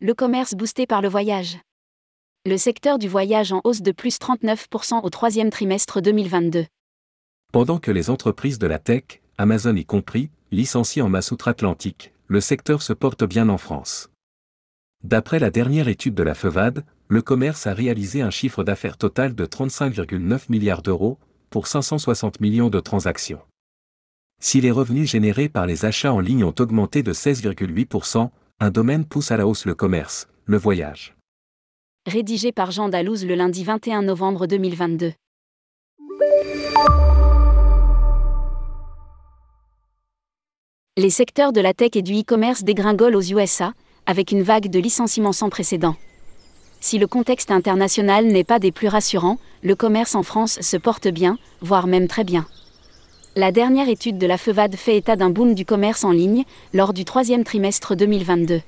Le 0.00 0.14
commerce 0.14 0.54
boosté 0.54 0.86
par 0.86 1.02
le 1.02 1.08
voyage. 1.08 1.58
Le 2.46 2.56
secteur 2.56 2.96
du 3.00 3.08
voyage 3.08 3.50
en 3.50 3.60
hausse 3.64 3.82
de 3.82 3.90
plus 3.90 4.18
39% 4.20 5.00
au 5.02 5.10
troisième 5.10 5.50
trimestre 5.50 6.00
2022. 6.00 6.66
Pendant 7.52 7.78
que 7.78 7.90
les 7.90 8.08
entreprises 8.08 8.60
de 8.60 8.68
la 8.68 8.78
tech, 8.78 9.20
Amazon 9.38 9.74
y 9.74 9.84
compris, 9.84 10.30
licencient 10.52 11.06
en 11.06 11.08
masse 11.08 11.32
outre-Atlantique, 11.32 12.12
le 12.28 12.40
secteur 12.40 12.82
se 12.82 12.92
porte 12.92 13.24
bien 13.24 13.48
en 13.48 13.58
France. 13.58 14.10
D'après 15.02 15.40
la 15.40 15.50
dernière 15.50 15.88
étude 15.88 16.14
de 16.14 16.22
la 16.22 16.34
FEVAD, 16.34 16.84
le 17.08 17.22
commerce 17.22 17.66
a 17.66 17.74
réalisé 17.74 18.22
un 18.22 18.30
chiffre 18.30 18.62
d'affaires 18.62 18.96
total 18.96 19.34
de 19.34 19.44
35,9 19.44 20.42
milliards 20.50 20.82
d'euros, 20.82 21.18
pour 21.50 21.66
560 21.66 22.40
millions 22.40 22.70
de 22.70 22.78
transactions. 22.78 23.40
Si 24.40 24.60
les 24.60 24.70
revenus 24.70 25.10
générés 25.10 25.48
par 25.48 25.66
les 25.66 25.84
achats 25.84 26.12
en 26.12 26.20
ligne 26.20 26.44
ont 26.44 26.54
augmenté 26.60 27.02
de 27.02 27.12
16,8%, 27.12 28.30
un 28.62 28.70
domaine 28.70 29.04
pousse 29.04 29.32
à 29.32 29.36
la 29.36 29.48
hausse 29.48 29.64
le 29.66 29.74
commerce, 29.74 30.28
le 30.44 30.56
voyage. 30.56 31.16
Rédigé 32.06 32.52
par 32.52 32.70
Jean 32.70 32.88
Dalouse 32.88 33.26
le 33.26 33.34
lundi 33.34 33.64
21 33.64 34.02
novembre 34.02 34.46
2022. 34.46 35.14
Les 40.96 41.10
secteurs 41.10 41.52
de 41.52 41.60
la 41.60 41.74
tech 41.74 41.90
et 41.96 42.02
du 42.02 42.12
e-commerce 42.20 42.62
dégringolent 42.62 43.16
aux 43.16 43.32
USA, 43.32 43.72
avec 44.06 44.30
une 44.30 44.44
vague 44.44 44.68
de 44.68 44.78
licenciements 44.78 45.32
sans 45.32 45.50
précédent. 45.50 45.96
Si 46.80 47.00
le 47.00 47.08
contexte 47.08 47.50
international 47.50 48.26
n'est 48.26 48.44
pas 48.44 48.60
des 48.60 48.70
plus 48.70 48.86
rassurants, 48.86 49.38
le 49.64 49.74
commerce 49.74 50.14
en 50.14 50.22
France 50.22 50.60
se 50.60 50.76
porte 50.76 51.08
bien, 51.08 51.36
voire 51.62 51.88
même 51.88 52.06
très 52.06 52.22
bien. 52.22 52.46
La 53.34 53.50
dernière 53.50 53.88
étude 53.88 54.18
de 54.18 54.26
la 54.26 54.36
FEVAD 54.36 54.76
fait 54.76 54.98
état 54.98 55.16
d'un 55.16 55.30
boom 55.30 55.54
du 55.54 55.64
commerce 55.64 56.04
en 56.04 56.10
ligne 56.10 56.44
lors 56.74 56.92
du 56.92 57.06
troisième 57.06 57.44
trimestre 57.44 57.96
2022. 57.96 58.60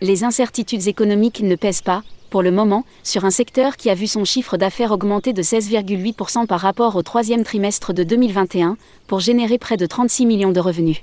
Les 0.00 0.24
incertitudes 0.24 0.88
économiques 0.88 1.42
ne 1.42 1.54
pèsent 1.54 1.82
pas, 1.82 2.02
pour 2.30 2.40
le 2.40 2.50
moment, 2.50 2.86
sur 3.02 3.26
un 3.26 3.30
secteur 3.30 3.76
qui 3.76 3.90
a 3.90 3.94
vu 3.94 4.06
son 4.06 4.24
chiffre 4.24 4.56
d'affaires 4.56 4.90
augmenter 4.90 5.34
de 5.34 5.42
16,8% 5.42 6.46
par 6.46 6.60
rapport 6.60 6.96
au 6.96 7.02
troisième 7.02 7.44
trimestre 7.44 7.92
de 7.92 8.04
2021, 8.04 8.78
pour 9.06 9.20
générer 9.20 9.58
près 9.58 9.76
de 9.76 9.84
36 9.84 10.24
millions 10.24 10.52
de 10.52 10.60
revenus. 10.60 11.02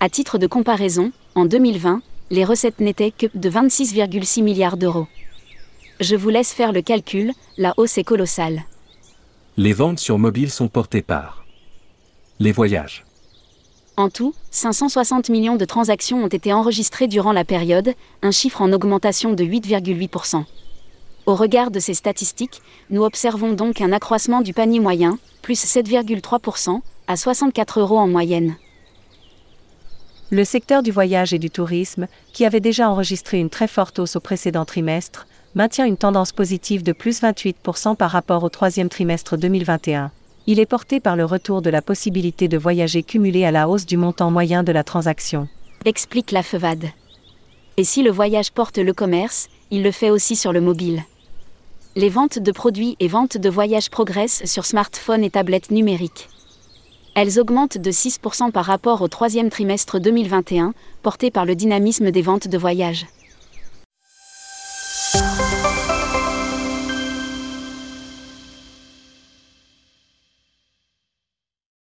À 0.00 0.08
titre 0.08 0.38
de 0.38 0.46
comparaison, 0.46 1.12
en 1.34 1.44
2020, 1.44 2.00
les 2.30 2.46
recettes 2.46 2.80
n'étaient 2.80 3.10
que 3.10 3.26
de 3.34 3.50
26,6 3.50 4.42
milliards 4.42 4.78
d'euros. 4.78 5.06
Je 6.00 6.16
vous 6.16 6.30
laisse 6.30 6.54
faire 6.54 6.72
le 6.72 6.80
calcul, 6.80 7.32
la 7.58 7.74
hausse 7.76 7.98
est 7.98 8.04
colossale. 8.04 8.62
Les 9.58 9.74
ventes 9.74 9.98
sur 9.98 10.18
mobile 10.18 10.50
sont 10.50 10.68
portées 10.68 11.02
par 11.02 11.40
les 12.40 12.52
voyages. 12.52 13.04
En 13.98 14.08
tout, 14.08 14.34
560 14.50 15.28
millions 15.28 15.56
de 15.56 15.64
transactions 15.66 16.24
ont 16.24 16.28
été 16.28 16.54
enregistrées 16.54 17.06
durant 17.06 17.32
la 17.32 17.44
période, 17.44 17.92
un 18.22 18.30
chiffre 18.30 18.62
en 18.62 18.72
augmentation 18.72 19.34
de 19.34 19.44
8,8%. 19.44 20.44
Au 21.26 21.34
regard 21.34 21.70
de 21.70 21.78
ces 21.78 21.92
statistiques, 21.92 22.62
nous 22.88 23.02
observons 23.02 23.52
donc 23.52 23.82
un 23.82 23.92
accroissement 23.92 24.40
du 24.40 24.54
panier 24.54 24.80
moyen, 24.80 25.18
plus 25.42 25.62
7,3%, 25.62 26.80
à 27.06 27.16
64 27.16 27.80
euros 27.80 27.98
en 27.98 28.08
moyenne. 28.08 28.56
Le 30.30 30.44
secteur 30.44 30.82
du 30.82 30.92
voyage 30.92 31.34
et 31.34 31.38
du 31.38 31.50
tourisme, 31.50 32.06
qui 32.32 32.46
avait 32.46 32.60
déjà 32.60 32.88
enregistré 32.88 33.38
une 33.38 33.50
très 33.50 33.68
forte 33.68 33.98
hausse 33.98 34.16
au 34.16 34.20
précédent 34.20 34.64
trimestre, 34.64 35.26
maintient 35.54 35.84
une 35.84 35.98
tendance 35.98 36.32
positive 36.32 36.82
de 36.82 36.92
plus 36.92 37.20
28% 37.20 37.96
par 37.96 38.12
rapport 38.12 38.44
au 38.44 38.48
troisième 38.48 38.88
trimestre 38.88 39.36
2021. 39.36 40.10
Il 40.52 40.58
est 40.58 40.66
porté 40.66 40.98
par 40.98 41.14
le 41.14 41.24
retour 41.24 41.62
de 41.62 41.70
la 41.70 41.80
possibilité 41.80 42.48
de 42.48 42.58
voyager 42.58 43.04
cumulé 43.04 43.44
à 43.44 43.52
la 43.52 43.68
hausse 43.68 43.86
du 43.86 43.96
montant 43.96 44.32
moyen 44.32 44.64
de 44.64 44.72
la 44.72 44.82
transaction. 44.82 45.46
Explique 45.84 46.32
la 46.32 46.42
FEVAD. 46.42 46.86
Et 47.76 47.84
si 47.84 48.02
le 48.02 48.10
voyage 48.10 48.50
porte 48.50 48.78
le 48.78 48.92
commerce, 48.92 49.48
il 49.70 49.84
le 49.84 49.92
fait 49.92 50.10
aussi 50.10 50.34
sur 50.34 50.52
le 50.52 50.60
mobile. 50.60 51.04
Les 51.94 52.08
ventes 52.08 52.40
de 52.40 52.50
produits 52.50 52.96
et 52.98 53.06
ventes 53.06 53.36
de 53.36 53.48
voyages 53.48 53.90
progressent 53.90 54.44
sur 54.44 54.66
smartphones 54.66 55.22
et 55.22 55.30
tablettes 55.30 55.70
numériques. 55.70 56.28
Elles 57.14 57.38
augmentent 57.38 57.78
de 57.78 57.92
6% 57.92 58.50
par 58.50 58.64
rapport 58.64 59.02
au 59.02 59.06
troisième 59.06 59.50
trimestre 59.50 60.00
2021, 60.00 60.74
porté 61.04 61.30
par 61.30 61.46
le 61.46 61.54
dynamisme 61.54 62.10
des 62.10 62.22
ventes 62.22 62.48
de 62.48 62.58
voyages. 62.58 63.06